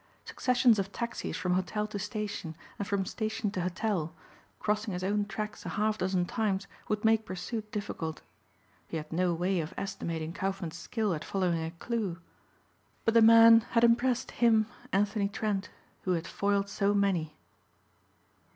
Successions 0.25 0.79
of 0.79 0.91
taxis 0.91 1.37
from 1.37 1.53
hotel 1.53 1.85
to 1.85 1.99
station, 1.99 2.55
and 2.79 2.87
from 2.87 3.05
station 3.05 3.51
to 3.51 3.61
hotel, 3.61 4.15
crossing 4.57 4.93
his 4.93 5.03
own 5.03 5.25
tracks 5.25 5.63
a 5.63 5.69
half 5.77 5.95
dozen 5.95 6.25
times 6.25 6.65
would 6.87 7.05
make 7.05 7.23
pursuit 7.23 7.71
difficult. 7.71 8.23
He 8.87 8.97
had 8.97 9.13
no 9.13 9.31
way 9.35 9.59
of 9.59 9.75
estimating 9.77 10.33
Kaufmann's 10.33 10.75
skill 10.75 11.13
at 11.13 11.23
following 11.23 11.63
a 11.63 11.69
clue. 11.69 12.17
But 13.05 13.13
the 13.13 13.21
man 13.21 13.59
had 13.77 13.83
impressed 13.83 14.31
him, 14.31 14.65
Anthony 14.91 15.27
Trent, 15.29 15.69
who 16.01 16.13
had 16.13 16.25
foiled 16.27 16.67
so 16.67 16.95
many. 16.95 17.35